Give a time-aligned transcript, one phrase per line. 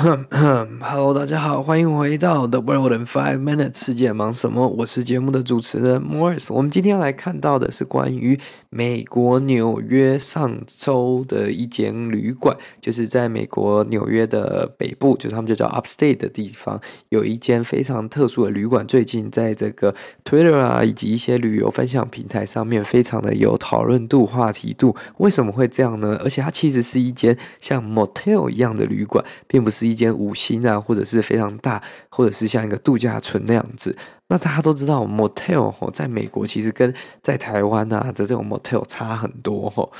[0.80, 3.84] Hello，大家好，欢迎回到 The World in Five Minutes。
[3.84, 4.66] 世界忙什么？
[4.66, 6.46] 我是节目的主持人 Morris。
[6.50, 8.38] 我们今天要来看到的是关于
[8.70, 16.80] 美国纽约上周的一间旅馆，就是在美国纽约的北部，就是他们就叫 Upstate 的地方，
[17.10, 18.86] 有一间非常特殊的旅馆。
[18.86, 19.94] 最近在这个
[20.24, 24.96] Twitter 啊，以及一些旅游分享平台上面，非常的有讨论度、话题度。
[25.18, 26.18] 为什么会这样呢？
[26.24, 33.96] 而且它其实是一间像 Motel 一样的旅馆，并不是一间五星啊，或者是非常大，或者是像一个度假村那样子。
[34.28, 39.92] 那大家都知道，motel，在美国其实跟在台湾啊的这种 motel 差很多。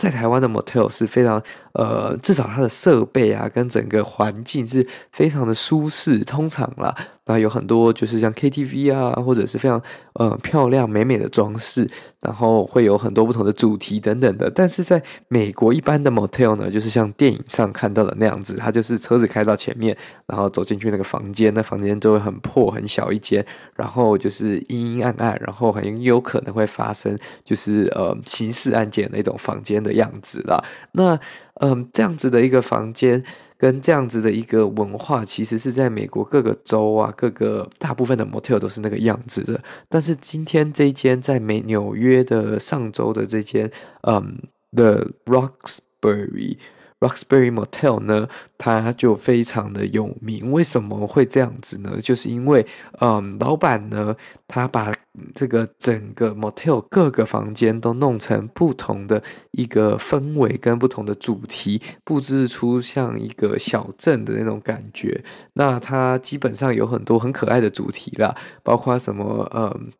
[0.00, 1.42] 在台湾的 motel 是非常
[1.74, 6.94] 呃，至少它的设备啊，跟整个环境是非常的舒适，通常啦。
[7.26, 9.80] 然后有很多就是像 KTV 啊，或者是非常
[10.14, 14.50] 呃漂亮美美的装饰，然后会有很多不同的主题等等的。
[14.50, 23.44] 但是在美国一般的 motel 呢，就是像电影上看到的那样子，它就是车子开到前面，然后走进去那个房间，那房间就会很破很小一间，
[23.76, 30.64] 然后就是阴阴暗暗，然后很有可能会发生就是呃刑事案件那种房间的样子啦。
[30.92, 31.18] 那
[31.54, 33.24] 嗯、这样子的一个房间。
[33.60, 39.62] 跟这样子的一个文化，其实是在美国各个州啊，各个大部分的 motel 都是那个样子的。
[39.86, 43.70] 但是今天这间在美纽约的上周的这间，
[44.08, 44.38] 嗯
[44.72, 46.56] ，The Roxbury。
[47.00, 50.52] Roxbury Motel 呢，它就非常的有名。
[50.52, 51.98] 为什么会这样子呢？
[52.00, 52.66] 就是因为，
[53.00, 54.14] 嗯，老板呢，
[54.46, 54.92] 他把
[55.34, 65.24] 这个整个 Motel 各个房间都弄成不同的一个氛围跟不同的主题，布置出像一个小镇的那种感觉。
[65.54, 69.90] 那它基本上有很多很可爱的主题啦，包括什么，嗯。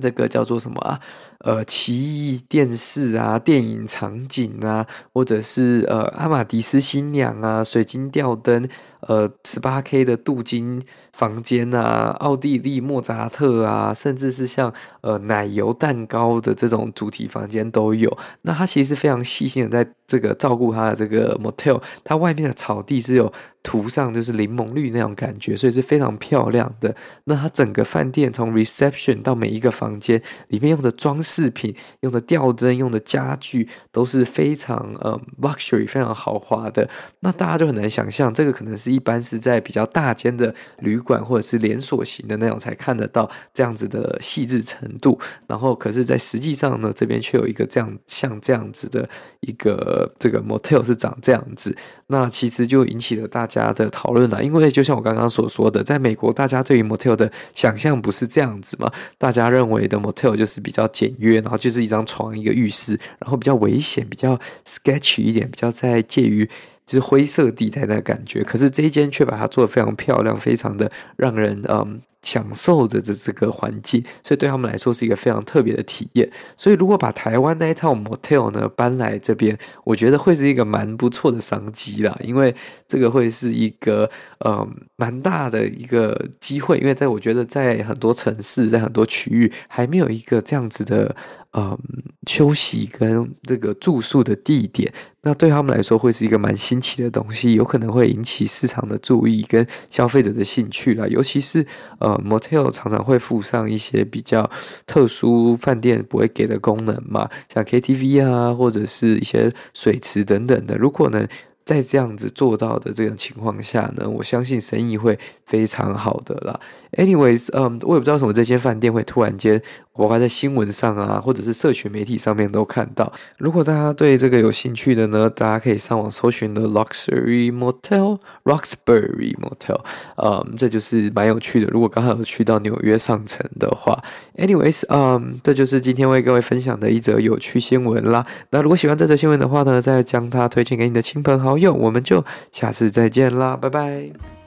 [0.00, 1.00] 这个叫做什么啊？
[1.38, 8.68] 呃，奇异电视啊，电影场景啊，或者是呃，阿玛迪斯新娘啊，水晶吊灯，
[9.00, 10.82] 呃，十八 K 的镀金
[11.14, 18.16] 房间啊，奥地利莫扎特啊，甚至是像呃奶油蛋糕的这种主题房间都有。
[18.42, 23.32] 那他其实非常细心的在这个照顾他的这个 motel，它外面的草地是有。
[23.62, 26.96] 涂上就是柠檬绿那种感觉，所以是非常漂亮的。
[27.24, 36.88] 那它整个饭店从 reception 到每一个房间里面用的装饰品、用的吊灯、用的家具都是非常呃 luxury、非常豪华的。
[37.20, 45.20] 那大家就很难想象，这个可能是一般是在比较大间的旅馆或者是连锁型的那种才看得到这样子的细致程度。
[45.46, 49.06] 然后，可是，在实际上呢，这边却有一个这样像这样子的
[49.40, 51.76] 一个这个 motel 是长这样子。
[52.06, 53.49] 那其实就引起了大。
[53.50, 58.90] 家的讨论了，因为就像我刚刚所说的，在美国，大家对于 motel 的想象不是这样子嘛？
[59.18, 66.48] 大家认为的 motel 就是比较简约，然后就是一张床、一个浴室，然后比较危险、比较 sketchy 一点，比较在介于
[66.86, 68.44] 就是灰色地带的感觉。
[68.44, 72.00] 可是这一间却把它做得非常漂亮，非常的让人嗯。
[72.22, 76.30] 享受的这这个环境，所以对他们来说是一个非常特别的体验。
[76.56, 82.16] 所以如果把台湾那一套 motel 呢搬来这边，我觉得会是一个蛮不错的商机啦。
[82.22, 82.54] 因为
[82.86, 84.10] 这个会是一个
[84.40, 84.66] 呃
[84.96, 91.16] 蛮大的一个机会，因为在我觉得在很多城市，在很多区域还没有一个这样子的
[91.52, 91.78] 呃
[92.26, 94.92] 休息跟这个住宿的地点，
[95.22, 101.66] 那对他们来说会是一个蛮新奇的东西，有可能会引起市场的注意跟消费者的兴趣啦，尤其是
[101.98, 102.09] 呃。
[102.10, 104.50] 呃，motel 常常会附上一些比较
[104.86, 110.76] 特殊饭店不会给的功能嘛，像 KTV 啊，或者是一些水池等等的。
[110.76, 111.26] 如果呢，
[111.70, 116.58] 在这样子做到的这种情况下呢，我相信生意会非常好的啦。
[116.96, 119.62] Anyways，嗯，我也不知道为什么这间饭店会突然间，
[119.92, 123.12] 我还在新闻上啊，或者是社群媒体上面都看到。
[123.38, 129.78] 如果大家对这个有兴趣的呢，大家可以上网搜寻的 Luxury Motel，Roxbury Motel，
[130.16, 131.68] 嗯，这就是蛮有趣的。
[131.70, 133.96] 如果刚好有去到纽约上城的话
[134.36, 138.26] ，Anyways，嗯，这就是今天为各位分享的一则有趣新闻啦。
[138.50, 141.59] 那如果喜欢这则新闻的话呢，再将它推荐给你的亲朋好友。
[141.68, 144.39] 我们就下次再见啦，拜拜。